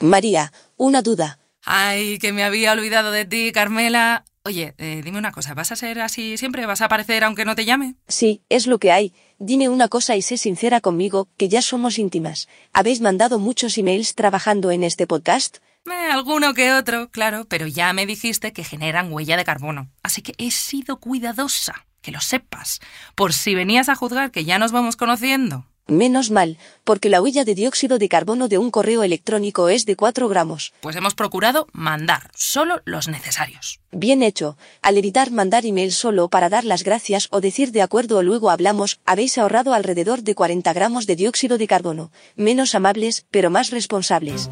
María, 0.00 0.52
una 0.76 1.02
duda. 1.02 1.38
Ay, 1.64 2.18
que 2.18 2.32
me 2.32 2.42
había 2.42 2.72
olvidado 2.72 3.12
de 3.12 3.24
ti, 3.24 3.52
Carmela. 3.52 4.24
Oye, 4.44 4.74
eh, 4.78 5.02
dime 5.04 5.18
una 5.18 5.32
cosa, 5.32 5.52
¿vas 5.52 5.70
a 5.70 5.76
ser 5.76 6.00
así 6.00 6.38
siempre? 6.38 6.64
¿Vas 6.64 6.80
a 6.80 6.86
aparecer 6.86 7.24
aunque 7.24 7.44
no 7.44 7.54
te 7.54 7.66
llame? 7.66 7.96
Sí, 8.08 8.42
es 8.48 8.66
lo 8.66 8.78
que 8.78 8.90
hay. 8.90 9.12
Dime 9.38 9.68
una 9.68 9.88
cosa 9.88 10.16
y 10.16 10.22
sé 10.22 10.38
sincera 10.38 10.80
conmigo, 10.80 11.28
que 11.36 11.50
ya 11.50 11.60
somos 11.60 11.98
íntimas. 11.98 12.48
¿Habéis 12.72 13.02
mandado 13.02 13.38
muchos 13.38 13.76
emails 13.76 14.14
trabajando 14.14 14.70
en 14.70 14.82
este 14.82 15.06
podcast? 15.06 15.58
Eh, 15.86 16.10
alguno 16.10 16.54
que 16.54 16.72
otro, 16.72 17.10
claro, 17.10 17.44
pero 17.48 17.66
ya 17.66 17.92
me 17.92 18.06
dijiste 18.06 18.52
que 18.54 18.64
generan 18.64 19.12
huella 19.12 19.36
de 19.36 19.44
carbono. 19.44 19.90
Así 20.02 20.22
que 20.22 20.34
he 20.38 20.50
sido 20.50 21.00
cuidadosa, 21.00 21.86
que 22.00 22.10
lo 22.10 22.20
sepas, 22.20 22.80
por 23.14 23.34
si 23.34 23.54
venías 23.54 23.90
a 23.90 23.94
juzgar 23.94 24.30
que 24.30 24.46
ya 24.46 24.58
nos 24.58 24.72
vamos 24.72 24.96
conociendo. 24.96 25.66
Menos 25.90 26.30
mal, 26.30 26.56
porque 26.84 27.08
la 27.08 27.20
huella 27.20 27.44
de 27.44 27.56
dióxido 27.56 27.98
de 27.98 28.08
carbono 28.08 28.46
de 28.46 28.58
un 28.58 28.70
correo 28.70 29.02
electrónico 29.02 29.68
es 29.68 29.86
de 29.86 29.96
4 29.96 30.28
gramos. 30.28 30.72
Pues 30.82 30.94
hemos 30.94 31.16
procurado 31.16 31.66
mandar 31.72 32.30
solo 32.32 32.80
los 32.84 33.08
necesarios. 33.08 33.80
Bien 33.90 34.22
hecho. 34.22 34.56
Al 34.82 34.96
editar 34.96 35.32
mandar 35.32 35.66
email 35.66 35.90
solo 35.90 36.28
para 36.28 36.48
dar 36.48 36.64
las 36.64 36.84
gracias 36.84 37.26
o 37.32 37.40
decir 37.40 37.72
de 37.72 37.82
acuerdo 37.82 38.18
o 38.18 38.22
luego 38.22 38.50
hablamos, 38.50 39.00
habéis 39.04 39.36
ahorrado 39.36 39.74
alrededor 39.74 40.22
de 40.22 40.36
40 40.36 40.72
gramos 40.72 41.08
de 41.08 41.16
dióxido 41.16 41.58
de 41.58 41.66
carbono. 41.66 42.12
Menos 42.36 42.76
amables, 42.76 43.26
pero 43.32 43.50
más 43.50 43.70
responsables. 43.70 44.48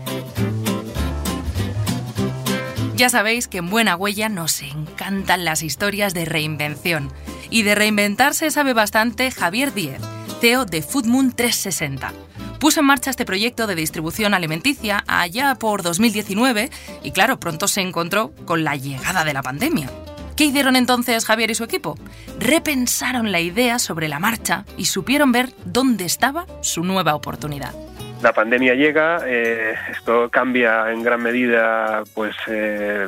Ya 2.97 3.11
sabéis 3.11 3.47
que 3.47 3.59
en 3.59 3.71
Buena 3.71 3.95
Huella 3.95 4.29
nos 4.29 4.61
encantan 4.61 5.45
las 5.45 5.62
historias 5.62 6.15
de 6.15 6.25
reinvención. 6.25 7.12
Y 7.49 7.62
de 7.62 7.77
reinventarse 7.77 8.51
sabe 8.51 8.73
bastante 8.73 9.31
Javier 9.31 9.73
Díez 9.73 10.03
CEO 10.40 10.64
de 10.64 10.83
Foodmoon 10.83 11.33
360. 11.33 12.12
Puso 12.61 12.80
en 12.80 12.87
marcha 12.87 13.11
este 13.11 13.25
proyecto 13.25 13.66
de 13.66 13.75
distribución 13.75 14.35
alimenticia 14.35 15.04
allá 15.07 15.54
por 15.54 15.83
2019 15.83 16.71
y 17.02 17.11
claro, 17.12 17.38
pronto 17.38 17.68
se 17.68 17.80
encontró 17.80 18.33
con 18.45 18.64
la 18.64 18.76
llegada 18.76 19.25
de 19.25 19.33
la 19.33 19.42
pandemia. 19.42 19.88
¿Qué 20.37 20.45
hicieron 20.45 20.76
entonces 20.76 21.25
Javier 21.25 21.50
y 21.50 21.54
su 21.54 21.64
equipo? 21.64 21.97
Repensaron 22.38 23.33
la 23.33 23.40
idea 23.40 23.78
sobre 23.80 24.09
la 24.09 24.21
marcha 24.21 24.64
y 24.76 24.85
supieron 24.85 25.33
ver 25.33 25.49
dónde 25.64 26.04
estaba 26.04 26.47
su 26.61 26.85
nueva 26.85 27.16
oportunidad. 27.16 27.75
La 28.23 28.33
pandemia 28.33 28.75
llega, 28.75 29.21
eh, 29.26 29.75
esto 29.90 30.28
cambia 30.28 30.90
en 30.90 31.04
gran 31.04 31.23
medida 31.23 32.02
pues 32.14 32.35
eh, 32.49 33.07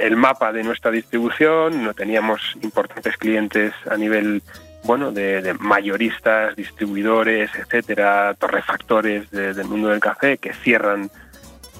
el, 0.00 0.16
mapa 0.16 0.52
de 0.52 0.62
nuestra 0.62 0.92
distribución, 0.92 1.82
no 1.82 1.92
teníamos 1.92 2.40
importantes 2.62 3.16
clientes 3.16 3.72
a 3.90 3.96
nivel 3.96 4.42
bueno, 4.84 5.12
de, 5.12 5.54
mayoristas, 5.58 6.54
distribuidores, 6.56 7.50
etcétera, 7.54 8.34
torrefactores 8.38 9.30
del 9.30 9.64
mundo 9.64 9.88
del 9.88 10.00
café 10.00 10.38
que 10.38 10.52
cierran 10.52 11.10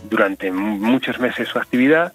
durante 0.09 0.51
muchos 0.51 1.19
meses 1.21 1.49
su 1.49 1.59
actividad. 1.59 2.13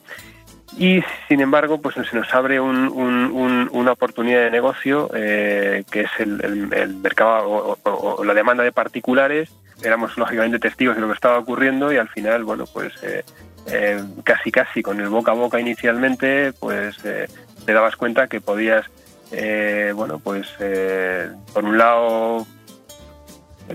Y 0.77 1.01
sin 1.27 1.41
embargo 1.41 1.81
pues 1.81 1.95
se 1.95 2.15
nos 2.15 2.33
abre 2.33 2.59
una 2.59 3.91
oportunidad 3.91 4.43
de 4.43 4.51
negocio 4.51 5.09
eh, 5.13 5.83
que 5.91 6.01
es 6.01 6.11
el, 6.19 6.67
mercado 7.01 7.77
o, 7.83 8.23
la 8.23 8.33
demanda 8.33 8.63
de 8.63 8.71
particulares. 8.71 9.49
Éramos 9.83 10.17
lógicamente 10.17 10.59
testigos 10.59 10.95
de 10.95 11.01
lo 11.01 11.07
que 11.07 11.13
estaba 11.13 11.39
ocurriendo 11.39 11.91
y 11.91 11.97
al 11.97 12.09
final 12.09 12.43
bueno 12.43 12.65
pues 12.71 12.93
eh, 13.03 13.23
eh, 13.67 14.03
casi 14.23 14.51
casi 14.51 14.83
con 14.83 14.99
el 14.99 15.09
boca 15.09 15.31
a 15.31 15.35
boca 15.35 15.59
inicialmente 15.59 16.53
pues 16.59 16.97
te 16.97 17.73
dabas 17.73 17.95
cuenta 17.95 18.27
que 18.27 18.39
podías 18.39 18.85
eh, 19.31 19.91
bueno, 19.95 20.19
pues 20.19 20.47
eh, 20.59 21.29
por 21.53 21.63
un 21.63 21.77
lado, 21.77 22.47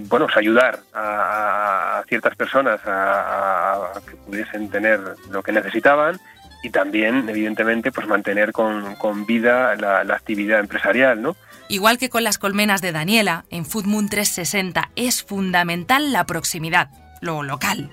bueno, 0.09 0.27
pues 0.27 0.37
ayudar 0.37 0.81
a, 0.93 2.03
ciertas 2.09 2.35
personas 2.37 2.81
a, 2.85 3.93
que 4.09 4.17
pudiesen 4.17 4.69
tener 4.69 5.01
lo 5.31 5.43
que 5.43 5.53
necesitaban 5.53 6.19
y 6.63 6.71
también, 6.71 7.29
evidentemente, 7.29 7.93
pues 7.93 8.07
mantener 8.07 8.53
con, 8.53 9.27
vida 9.27 9.77
la, 9.77 10.03
la, 10.03 10.15
actividad 10.15 10.61
empresarial, 10.61 11.21
¿no? 11.21 11.37
Igual 11.69 11.99
que 11.99 12.09
con 12.09 12.25
las 12.25 12.39
colmenas 12.39 12.81
de 12.81 12.93
Daniela, 12.93 13.45
en 13.51 13.67
Food 13.67 13.85
Moon 13.85 14.09
360 14.09 14.91
es 14.97 15.23
fundamental 15.23 16.13
la 16.13 16.25
proximidad, 16.25 16.89
lo 17.21 17.43
local. 17.43 17.91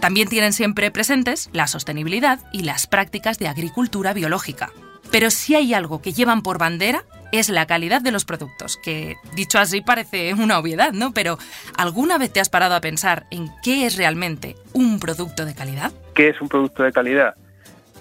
También 0.00 0.28
tienen 0.28 0.52
siempre 0.52 0.90
presentes 0.90 1.48
la 1.52 1.66
sostenibilidad 1.66 2.40
y 2.52 2.62
las 2.62 2.86
prácticas 2.86 3.38
de 3.38 3.48
agricultura 3.48 4.12
biológica. 4.12 4.70
Pero 5.10 5.30
si 5.30 5.54
hay 5.54 5.74
algo 5.74 6.02
que 6.02 6.12
llevan 6.12 6.42
por 6.42 6.58
bandera 6.58 7.04
es 7.32 7.48
la 7.48 7.66
calidad 7.66 8.00
de 8.00 8.12
los 8.12 8.24
productos, 8.24 8.76
que 8.76 9.16
dicho 9.34 9.58
así 9.58 9.80
parece 9.80 10.32
una 10.34 10.58
obviedad, 10.58 10.92
¿no? 10.92 11.12
Pero 11.12 11.38
¿alguna 11.76 12.18
vez 12.18 12.32
te 12.32 12.40
has 12.40 12.48
parado 12.48 12.74
a 12.74 12.80
pensar 12.80 13.26
en 13.30 13.50
qué 13.62 13.86
es 13.86 13.96
realmente 13.96 14.56
un 14.72 15.00
producto 15.00 15.44
de 15.44 15.54
calidad? 15.54 15.92
¿Qué 16.14 16.28
es 16.28 16.40
un 16.40 16.48
producto 16.48 16.82
de 16.82 16.92
calidad? 16.92 17.34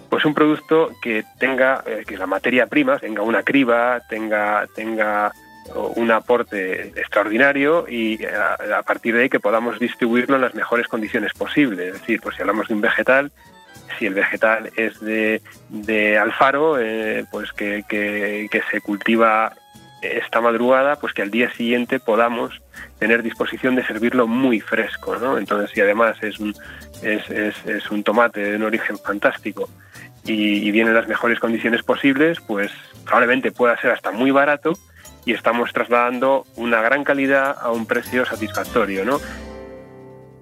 Pues 0.09 0.25
un 0.25 0.33
producto 0.33 0.91
que 1.01 1.23
tenga, 1.39 1.83
eh, 1.85 2.03
que 2.07 2.17
la 2.17 2.27
materia 2.27 2.67
prima 2.67 2.99
tenga 2.99 3.23
una 3.23 3.43
criba, 3.43 3.99
tenga, 4.07 4.67
tenga 4.75 5.33
un 5.73 6.11
aporte 6.11 6.89
extraordinario 6.95 7.85
y 7.89 8.23
eh, 8.23 8.29
a, 8.75 8.83
partir 8.83 9.15
de 9.15 9.23
ahí 9.23 9.29
que 9.29 9.39
podamos 9.39 9.79
distribuirlo 9.79 10.35
en 10.35 10.41
las 10.41 10.53
mejores 10.53 10.87
condiciones 10.87 11.33
posibles. 11.33 11.87
Es 11.87 12.01
decir, 12.01 12.21
pues 12.21 12.35
si 12.35 12.41
hablamos 12.41 12.67
de 12.67 12.75
un 12.75 12.81
vegetal, 12.81 13.31
si 13.97 14.05
el 14.05 14.13
vegetal 14.13 14.71
es 14.75 14.99
de, 14.99 15.41
de 15.69 16.17
Alfaro, 16.17 16.79
eh, 16.79 17.25
pues 17.31 17.51
que, 17.53 17.83
que, 17.87 18.61
se 18.71 18.81
cultiva 18.81 19.53
esta 20.01 20.41
madrugada, 20.41 20.97
pues 20.97 21.13
que 21.13 21.21
al 21.21 21.31
día 21.31 21.51
siguiente 21.53 21.99
podamos 21.99 22.61
tener 22.99 23.23
disposición 23.23 23.75
de 23.75 23.85
servirlo 23.85 24.27
muy 24.27 24.59
fresco, 24.59 25.15
¿no? 25.17 25.37
Entonces, 25.37 25.71
si 25.73 25.81
además 25.81 26.17
es 26.21 26.39
un, 26.39 26.53
es, 27.01 27.29
es, 27.29 27.91
un 27.91 28.03
tomate 28.03 28.41
de 28.41 28.55
un 28.57 28.63
origen 28.63 28.97
fantástico 28.97 29.69
y, 30.23 30.67
y 30.67 30.71
viene 30.71 30.89
en 30.91 30.95
las 30.95 31.07
mejores 31.07 31.39
condiciones 31.39 31.81
posibles, 31.83 32.39
pues 32.41 32.71
probablemente 33.03 33.51
pueda 33.51 33.79
ser 33.79 33.91
hasta 33.91 34.11
muy 34.11 34.31
barato 34.31 34.73
y 35.25 35.33
estamos 35.33 35.73
trasladando 35.73 36.45
una 36.55 36.81
gran 36.81 37.03
calidad 37.03 37.57
a 37.59 37.71
un 37.71 37.85
precio 37.85 38.25
satisfactorio, 38.25 39.03
¿no? 39.05 39.19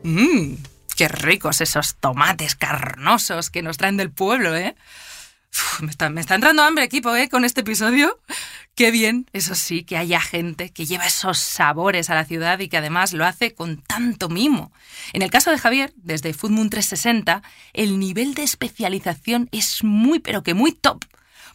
Mmm, 0.04 0.56
qué 0.96 1.08
ricos 1.08 1.62
esos 1.62 1.96
tomates 1.96 2.56
carnosos 2.56 3.50
que 3.50 3.62
nos 3.62 3.78
traen 3.78 3.98
del 3.98 4.12
pueblo, 4.12 4.56
¿eh? 4.56 4.76
me, 5.82 5.92
está, 5.92 6.10
me, 6.10 6.22
está, 6.22 6.36
entrando 6.36 6.64
hambre, 6.64 6.84
equipo, 6.84 7.16
¿eh? 7.16 7.30
Con 7.30 7.46
este 7.46 7.62
episodio. 7.62 8.20
Qué 8.76 8.90
bien, 8.90 9.28
eso 9.34 9.54
sí, 9.54 9.84
que 9.84 9.98
haya 9.98 10.20
gente 10.20 10.72
que 10.72 10.86
lleva 10.86 11.06
esos 11.06 11.38
sabores 11.38 12.10
a 12.10 12.16
la 12.16 12.26
ciudad 12.26 12.58
y 12.60 12.70
que 12.70 12.78
además 12.78 13.14
lo 13.14 13.24
hace 13.24 13.54
con 13.54 13.78
tanto 13.78 14.30
mimo. 14.30 14.72
En 15.14 15.22
el 15.22 15.30
caso 15.30 15.52
de 15.52 15.60
Javier, 15.60 15.94
desde 15.96 16.34
Food 16.34 16.52
Moon 16.52 16.70
360, 16.72 17.44
el 17.74 18.00
nivel 18.00 18.34
de 18.34 18.42
especialización 18.42 19.48
es 19.52 19.84
muy, 19.84 20.20
pero 20.20 20.42
que 20.42 20.56
muy 20.56 20.72
top. 20.72 21.06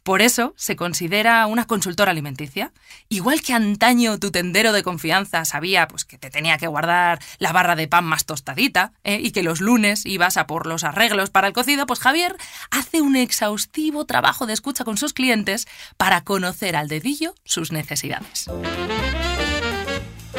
Por 0.03 0.23
eso 0.23 0.55
se 0.57 0.77
considera 0.77 1.47
una 1.47 1.67
consultora 1.67 2.11
alimenticia. 2.11 2.73
Igual 3.09 3.43
que 3.43 3.53
antaño 3.53 4.19
tu 4.19 4.31
tendero 4.31 4.73
de 4.73 4.83
confianza 4.83 5.45
sabía 5.45 5.89
pues, 5.89 6.05
que 6.05 6.19
te 6.19 6.31
tenía 6.31 6.59
que 6.59 6.67
guardar 6.67 7.19
la 7.39 7.53
barra 7.53 7.77
de 7.77 7.89
pan 7.89 8.05
más 8.05 8.25
tostadita 8.25 8.93
¿eh? 9.05 9.19
y 9.21 9.33
que 9.33 9.43
los 9.43 9.61
lunes 9.61 10.07
ibas 10.07 10.37
a 10.37 10.47
por 10.47 10.67
los 10.67 10.85
arreglos 10.85 11.31
para 11.31 11.47
el 11.47 11.53
cocido, 11.53 11.87
pues 11.87 12.01
Javier 12.01 12.37
hace 12.71 13.01
un 13.01 13.17
exhaustivo 13.17 14.05
trabajo 14.05 14.47
de 14.47 14.53
escucha 14.53 14.85
con 14.85 14.97
sus 14.97 15.13
clientes 15.13 15.67
para 15.97 16.23
conocer 16.23 16.77
al 16.77 16.89
dedillo 16.89 17.35
sus 17.45 17.73
necesidades. 17.73 18.51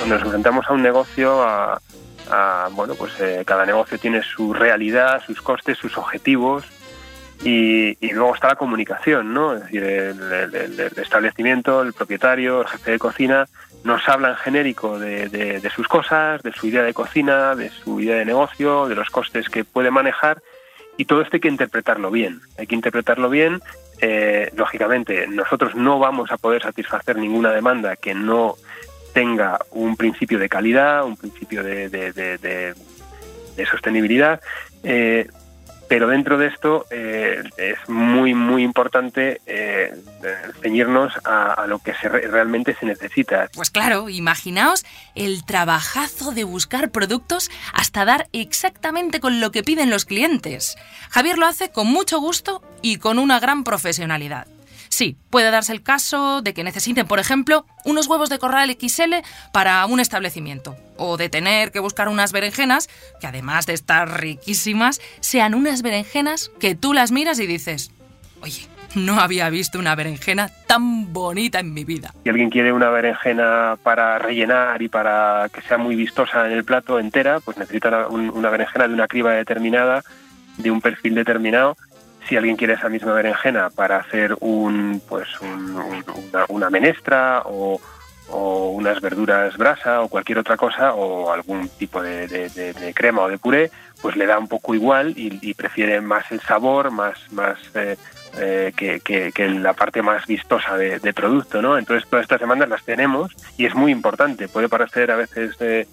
Nos 0.08 0.22
enfrentamos 0.22 0.66
a 0.68 0.74
un 0.74 0.82
negocio, 0.82 1.44
a 1.44 1.80
bueno, 2.72 2.96
pues 2.96 3.14
eh, 3.20 3.44
cada 3.46 3.66
negocio 3.66 3.98
tiene 3.98 4.22
su 4.22 4.54
realidad, 4.54 5.22
sus 5.26 5.42
costes, 5.42 5.78
sus 5.78 5.98
objetivos 5.98 6.66
y, 7.44 7.98
y, 8.06 8.12
luego 8.12 8.36
está 8.36 8.50
la 8.50 8.56
comunicación, 8.56 9.34
¿no? 9.34 9.54
Es 9.54 9.62
decir, 9.64 9.84
el, 9.84 10.80
establecimiento, 10.98 11.82
el 11.82 11.94
propietario, 11.94 12.62
el 12.62 12.68
jefe 12.68 12.92
de 12.92 13.00
cocina, 13.00 13.46
nos 13.84 14.08
habla 14.10 14.30
en 14.30 14.36
genérico 14.36 15.00
de, 15.00 15.62
sus 15.74 15.88
cosas, 15.88 16.44
de 16.44 16.52
su 16.52 16.68
idea 16.68 16.84
de 16.84 16.94
cocina, 16.94 17.56
de 17.56 17.70
su 17.70 18.02
idea 18.02 18.18
de 18.18 18.26
negocio, 18.26 18.88
de 18.88 18.96
los 18.96 19.10
costes 19.10 19.48
que 19.50 19.64
puede 19.64 19.90
manejar, 19.90 20.42
y 20.98 21.06
todo 21.06 21.22
esto 21.22 21.38
hay 21.38 21.40
que 21.40 21.48
interpretarlo 21.48 22.12
bien. 22.12 22.42
Hay 22.58 22.68
que 22.68 22.76
interpretarlo 22.76 23.30
bien. 23.30 23.62
Eh, 24.02 24.52
lógicamente, 24.58 25.28
nosotros 25.28 25.76
no 25.76 25.98
vamos 25.98 26.30
a 26.32 26.38
poder 26.38 26.62
satisfacer 26.62 27.16
ninguna 27.16 27.52
demanda 27.52 27.96
que 27.96 28.14
no 28.14 28.56
tenga 29.14 29.60
un 29.72 29.96
principio 29.96 30.40
de 30.40 30.50
calidad, 30.50 31.06
un 31.06 31.16
principio 31.16 31.64
de, 31.64 31.90
de 31.90 33.66
sostenibilidad. 33.66 34.42
Eh, 34.84 35.28
pero 35.90 36.08
dentro 36.08 36.38
de 36.38 36.48
esto 36.48 36.86
eh, 36.92 37.42
es 37.58 37.90
muy, 37.90 38.34
muy 38.36 38.64
importante 38.64 39.42
eh, 39.48 39.92
ceñirnos 40.62 41.12
a, 41.26 41.66
lo 41.68 41.80
que 41.80 41.94
realmente 41.94 42.76
se 42.80 42.86
necesita. 42.86 43.50
Pues 43.54 43.72
claro, 43.72 44.08
imaginaos 44.08 44.86
el 45.16 45.44
trabajazo 45.44 46.32
de 46.32 46.44
buscar 46.44 46.92
productos 46.92 47.50
hasta 47.74 48.06
dar 48.06 48.28
exactamente 48.32 49.20
con 49.20 49.42
lo 49.42 49.52
que 49.52 49.64
piden 49.64 49.90
los 49.90 50.06
clientes. 50.06 50.78
Javier 51.10 51.40
lo 51.40 51.48
hace 51.48 51.72
con 51.72 51.88
mucho 51.88 52.20
gusto 52.20 52.62
y 52.82 52.98
con 52.98 53.18
una 53.18 53.40
gran 53.40 53.64
profesionalidad. 53.64 54.48
Sí, 54.90 55.18
puede 55.30 55.52
darse 55.52 55.72
el 55.72 55.84
caso 55.84 56.42
de 56.42 56.54
que 56.54 56.64
necesiten, 56.64 57.08
por 57.08 57.20
ejemplo, 57.20 57.66
unos 57.86 58.08
huevos 58.08 58.30
de 58.30 58.40
corral 58.40 58.76
XL 58.80 59.16
para 59.54 59.86
un 59.86 60.00
establecimiento, 60.00 60.76
o 60.98 61.16
de 61.16 61.30
tener 61.30 61.72
que 61.72 61.80
buscar 61.80 62.10
unas 62.10 62.32
berenjenas, 62.32 62.90
que 63.22 63.28
además 63.28 63.66
de 63.68 63.74
estar 63.74 64.20
riquísimas, 64.20 65.00
sean 65.20 65.54
unas 65.54 65.84
berenjenas 65.84 66.52
que 66.60 66.76
tú 66.76 66.94
las 66.94 67.12
miras 67.12 67.40
y 67.40 67.46
dices, 67.46 67.92
oye, 68.42 68.68
no 68.96 69.20
había 69.20 69.50
visto 69.52 69.78
una 69.78 69.94
berenjena 69.94 70.50
tan 70.66 71.14
bonita 71.14 71.60
en 71.60 71.74
mi 71.74 71.84
vida. 71.86 72.14
Si 72.24 72.30
alguien 72.30 72.50
quiere 72.50 72.74
una 72.74 72.90
berenjena 72.90 73.78
para 73.84 74.18
rellenar 74.18 74.82
y 74.82 74.88
para 74.88 75.50
que 75.54 75.62
sea 75.62 75.78
muy 75.78 75.96
vistosa 75.96 76.48
en 76.48 76.54
el 76.54 76.64
plato 76.64 77.00
entera, 77.00 77.40
pues 77.40 77.58
necesita 77.58 78.08
una 78.08 78.50
berenjena 78.50 78.88
de 78.88 78.94
una 78.96 79.08
criba 79.08 79.34
determinada, 79.34 80.04
de 80.58 80.72
un 80.72 80.82
perfil 80.82 81.16
determinado 81.16 81.78
si 82.30 82.38
alguien 82.38 82.56
quiere 82.56 82.74
esa 82.74 82.90
misma 82.90 83.14
berenjena 83.14 83.72
para 83.72 83.98
hacer 83.98 84.38
un, 84.40 85.02
pues 85.10 85.28
un, 85.42 85.76
un, 85.76 86.06
una, 86.32 86.46
una, 86.48 86.70
menestra 86.70 87.42
o, 87.46 87.82
unas 88.32 89.02
verduras 89.02 89.58
brasa 89.58 90.02
o 90.02 90.08
cualquier 90.08 90.38
otra 90.38 90.56
cosa 90.56 90.94
o 90.94 91.32
algún 91.32 91.68
tipo 91.68 92.02
de, 92.04 92.28
de, 92.28 92.94
crema 92.94 93.24
o 93.24 93.28
de 93.28 93.40
puré, 93.40 93.72
pues 94.04 94.16
le 94.16 94.28
da 94.28 94.38
un 94.38 94.48
poco 94.48 94.76
igual 94.76 95.14
y, 95.18 95.54
prefiere 95.56 96.00
más 96.00 96.32
el 96.32 96.40
sabor, 96.42 96.92
más, 96.92 97.18
más 97.32 97.58
eh, 97.74 97.98
eh, 98.38 98.72
que, 98.76 99.32
que, 99.32 99.50
la 99.50 99.74
parte 99.74 100.04
más 100.04 100.28
vistosa 100.28 100.78
de, 100.78 101.00
de, 101.00 101.14
producto, 101.14 101.60
¿no? 101.64 101.78
Entonces 101.78 102.08
todas 102.08 102.24
estas 102.24 102.40
demandas 102.40 102.70
las 102.70 102.84
tenemos 102.84 103.36
y 103.58 103.66
es 103.66 103.74
muy 103.74 103.92
importante. 103.92 104.48
Puede 104.48 104.70
parecer 104.70 105.10
a 105.10 105.16
veces, 105.16 105.56
eh, 105.60 105.88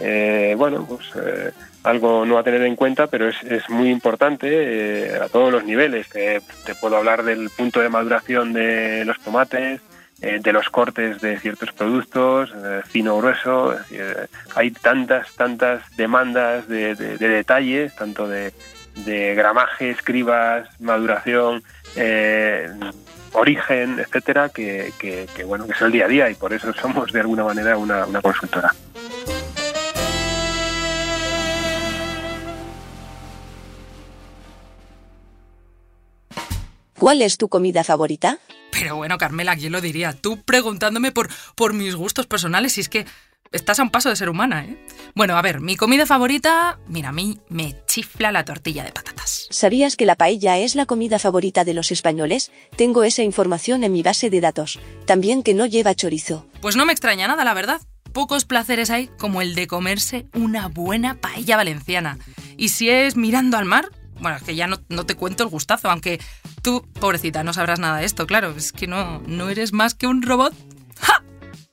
eh, 0.00 0.54
bueno, 0.56 0.86
pues 0.88 1.10
eh, 1.16 1.50
algo 1.82 2.24
no 2.24 2.38
a 2.38 2.42
tener 2.42 2.62
en 2.62 2.76
cuenta, 2.76 3.06
pero 3.06 3.28
es, 3.28 3.42
es 3.42 3.68
muy 3.68 3.90
importante 3.90 4.48
eh, 4.50 5.16
a 5.16 5.28
todos 5.28 5.52
los 5.52 5.64
niveles. 5.64 6.08
Te 6.08 6.74
puedo 6.80 6.96
hablar 6.96 7.22
del 7.24 7.50
punto 7.50 7.80
de 7.80 7.88
maduración 7.88 8.52
de 8.52 9.04
los 9.04 9.18
tomates, 9.20 9.80
eh, 10.20 10.38
de 10.40 10.52
los 10.52 10.68
cortes 10.70 11.20
de 11.20 11.38
ciertos 11.40 11.72
productos, 11.72 12.52
eh, 12.64 12.82
fino 12.86 13.16
grueso. 13.18 13.76
hay 14.54 14.70
tantas, 14.70 15.32
tantas 15.34 15.82
demandas 15.96 16.68
de, 16.68 16.94
de, 16.94 17.18
de 17.18 17.28
detalles, 17.28 17.94
tanto 17.96 18.28
de, 18.28 18.52
de, 19.04 19.34
gramaje, 19.34 19.90
escribas, 19.90 20.68
maduración, 20.80 21.64
eh, 21.96 22.70
origen, 23.32 23.98
etcétera, 23.98 24.50
que, 24.50 24.92
que, 24.98 25.26
que, 25.34 25.42
bueno, 25.44 25.66
que 25.66 25.72
es 25.72 25.82
el 25.82 25.90
día 25.90 26.04
a 26.04 26.08
día 26.08 26.30
y 26.30 26.34
por 26.34 26.52
eso 26.52 26.72
somos 26.72 27.12
de 27.12 27.20
alguna 27.20 27.44
manera 27.44 27.76
una, 27.76 28.06
una 28.06 28.20
consultora. 28.20 28.72
¿Cuál 37.02 37.20
es 37.20 37.36
tu 37.36 37.48
comida 37.48 37.82
favorita? 37.82 38.38
Pero 38.70 38.94
bueno, 38.94 39.18
Carmela, 39.18 39.56
¿quién 39.56 39.72
lo 39.72 39.80
diría? 39.80 40.12
Tú 40.12 40.40
preguntándome 40.40 41.10
por, 41.10 41.28
por 41.56 41.72
mis 41.72 41.96
gustos 41.96 42.28
personales, 42.28 42.78
y 42.78 42.80
es 42.80 42.88
que 42.88 43.06
estás 43.50 43.80
a 43.80 43.82
un 43.82 43.90
paso 43.90 44.08
de 44.08 44.14
ser 44.14 44.28
humana, 44.28 44.64
¿eh? 44.64 44.86
Bueno, 45.16 45.36
a 45.36 45.42
ver, 45.42 45.60
mi 45.60 45.74
comida 45.74 46.06
favorita, 46.06 46.78
mira, 46.86 47.08
a 47.08 47.12
mí 47.12 47.40
me 47.48 47.74
chifla 47.88 48.30
la 48.30 48.44
tortilla 48.44 48.84
de 48.84 48.92
patatas. 48.92 49.48
¿Sabías 49.50 49.96
que 49.96 50.06
la 50.06 50.14
paella 50.14 50.58
es 50.58 50.76
la 50.76 50.86
comida 50.86 51.18
favorita 51.18 51.64
de 51.64 51.74
los 51.74 51.90
españoles? 51.90 52.52
Tengo 52.76 53.02
esa 53.02 53.24
información 53.24 53.82
en 53.82 53.90
mi 53.90 54.04
base 54.04 54.30
de 54.30 54.40
datos. 54.40 54.78
También 55.04 55.42
que 55.42 55.54
no 55.54 55.66
lleva 55.66 55.96
chorizo. 55.96 56.46
Pues 56.60 56.76
no 56.76 56.86
me 56.86 56.92
extraña 56.92 57.26
nada, 57.26 57.42
la 57.42 57.54
verdad. 57.54 57.80
Pocos 58.12 58.44
placeres 58.44 58.90
hay 58.90 59.08
como 59.18 59.42
el 59.42 59.56
de 59.56 59.66
comerse 59.66 60.28
una 60.34 60.68
buena 60.68 61.20
paella 61.20 61.56
valenciana. 61.56 62.20
Y 62.56 62.68
si 62.68 62.90
es 62.90 63.16
mirando 63.16 63.56
al 63.56 63.64
mar, 63.64 63.90
bueno, 64.22 64.36
es 64.36 64.44
que 64.44 64.54
ya 64.54 64.68
no, 64.68 64.78
no, 64.88 65.04
te 65.04 65.16
cuento 65.16 65.42
el 65.42 65.48
gustazo, 65.48 65.90
aunque 65.90 66.20
tú, 66.62 66.86
pobrecita, 67.00 67.44
no 67.44 67.52
sabrás 67.52 67.78
nada 67.78 67.98
de 67.98 68.06
esto, 68.06 68.26
claro, 68.26 68.54
es 68.56 68.72
que 68.72 68.86
no, 68.86 69.20
no 69.26 69.48
eres 69.50 69.72
más 69.72 69.94
que 69.94 70.06
un 70.06 70.22
robot. 70.22 70.54
¡Ja! 71.00 71.22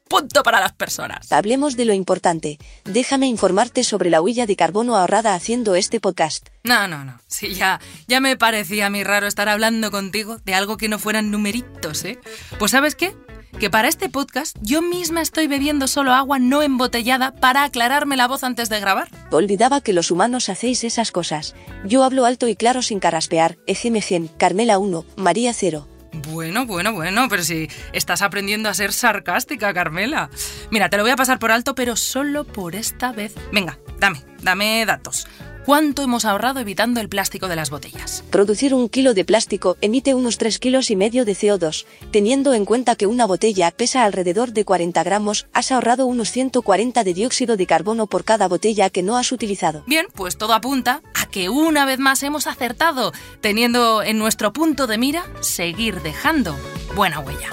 Punto 0.10 0.42
para 0.42 0.60
las 0.60 0.74
personas. 0.74 1.32
Hablemos 1.32 1.78
de 1.78 1.86
lo 1.86 1.94
importante. 1.94 2.58
Déjame 2.84 3.28
informarte 3.28 3.84
sobre 3.84 4.10
la 4.10 4.22
huella 4.22 4.48
de 4.48 4.56
carbono 4.56 4.98
ahorrada 4.98 5.36
haciendo 5.36 5.76
este 5.76 6.00
podcast. 6.00 6.50
No, 6.64 6.88
no, 6.88 7.06
no. 7.06 7.20
Sí, 7.28 7.54
ya, 7.54 7.80
ya 8.08 8.20
me 8.20 8.36
parecía 8.36 8.88
a 8.88 8.90
mí 8.90 9.04
raro 9.04 9.28
estar 9.28 9.48
hablando 9.48 9.92
contigo 9.92 10.40
de 10.44 10.56
algo 10.56 10.78
que 10.78 10.90
no 10.90 10.98
fueran 10.98 11.30
numeritos, 11.30 12.04
¿eh? 12.06 12.20
Pues 12.58 12.72
¿sabes 12.72 12.96
qué? 12.96 13.16
Que 13.60 13.70
para 13.70 13.88
este 13.88 14.10
podcast 14.10 14.56
yo 14.62 14.82
misma 14.82 15.22
estoy 15.22 15.48
bebiendo 15.48 15.88
solo 15.88 16.14
agua 16.14 16.40
no 16.40 16.62
embotellada 16.62 17.32
para 17.32 17.64
aclararme 17.64 18.18
la 18.18 18.28
voz 18.28 18.44
antes 18.44 18.70
de 18.70 18.80
grabar. 18.80 19.10
Olvidaba 19.32 19.82
que 19.82 19.94
los 19.94 20.12
humanos 20.12 20.50
hacéis 20.50 20.84
esas 20.84 21.12
cosas. 21.12 21.56
Yo 21.86 22.04
hablo 22.04 22.26
alto 22.26 22.48
y 22.48 22.56
claro 22.56 22.82
sin 22.82 23.00
carraspear. 23.00 23.58
Ejemegen, 23.66 24.28
Carmela 24.38 24.78
1, 24.78 25.06
María 25.18 25.54
0. 25.54 25.88
Bueno, 26.28 26.66
bueno, 26.66 26.94
bueno, 26.94 27.28
pero 27.30 27.44
si 27.44 27.70
estás 27.94 28.22
aprendiendo 28.22 28.70
a 28.70 28.74
ser 28.74 28.94
sarcástica, 28.94 29.74
Carmela. 29.74 30.30
Mira, 30.72 30.90
te 30.90 30.98
lo 30.98 31.04
voy 31.04 31.12
a 31.12 31.16
pasar 31.16 31.40
por 31.40 31.52
alto, 31.52 31.76
pero 31.76 31.96
solo 31.96 32.46
por 32.46 32.76
esta 32.76 33.12
vez. 33.12 33.36
Venga, 33.52 33.78
dame, 34.00 34.24
dame 34.42 34.86
datos. 34.86 35.28
¿Cuánto 35.70 36.02
hemos 36.02 36.26
ahorrado 36.26 36.60
evitando 36.60 37.00
el 37.00 37.10
plástico 37.10 37.48
de 37.48 37.56
las 37.56 37.70
botellas? 37.70 38.24
Producir 38.32 38.74
un 38.74 38.90
kilo 38.90 39.14
de 39.14 39.24
plástico 39.24 39.78
emite 39.82 40.16
unos 40.16 40.40
3 40.40 40.58
kilos 40.58 40.90
y 40.90 40.96
medio 40.96 41.26
de 41.26 41.34
CO2. 41.34 41.86
Teniendo 42.10 42.56
en 42.56 42.66
cuenta 42.66 42.96
que 42.96 43.06
una 43.06 43.28
botella 43.28 43.70
pesa 43.70 44.04
alrededor 44.04 44.52
de 44.52 44.66
40 44.66 45.04
gramos, 45.04 45.46
has 45.54 45.72
ahorrado 45.72 46.08
unos 46.08 46.32
140 46.32 47.04
de 47.04 47.14
dióxido 47.14 47.56
de 47.56 47.68
carbono 47.68 48.08
por 48.08 48.24
cada 48.24 48.48
botella 48.48 48.90
que 48.90 49.04
no 49.04 49.16
has 49.16 49.32
utilizado. 49.32 49.84
Bien, 49.86 50.08
pues 50.16 50.40
todo 50.40 50.56
apunta 50.56 51.04
a 51.14 51.28
que 51.28 51.50
una 51.50 51.86
vez 51.86 52.00
más 52.00 52.24
hemos 52.24 52.48
acertado, 52.48 53.14
teniendo 53.40 54.02
en 54.02 54.18
nuestro 54.18 54.52
punto 54.52 54.88
de 54.88 54.98
mira 54.98 55.24
seguir 55.42 56.02
dejando 56.02 56.58
buena 56.96 57.20
huella. 57.20 57.50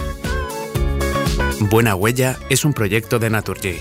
Buena 1.61 1.95
Huella 1.95 2.39
es 2.49 2.65
un 2.65 2.73
proyecto 2.73 3.19
de 3.19 3.29
Naturgy 3.29 3.77